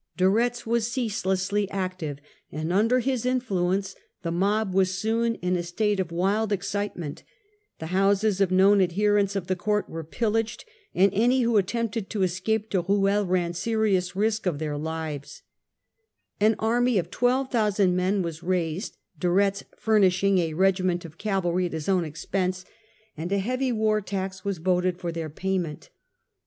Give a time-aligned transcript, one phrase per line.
[0.17, 2.17] De Retz was ceaselessly active,
[2.51, 7.21] and under his influence the mob was soon in a state of wild excitement;
[7.77, 12.23] the houses of known adherents of the court were pillaged, and any who attempted to
[12.23, 15.41] escape to Ruel ran serious risk of their Organisa ^ ves
[15.97, 19.19] * An arm y °f I2 > 000 men was raised, tion of Paris.
[19.19, 22.65] De Retz furnishing a regiment of cavalry at his own expense;
[23.15, 25.91] and a heavy war tax was voted for their payment.